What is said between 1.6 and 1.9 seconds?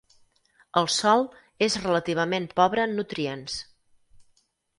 és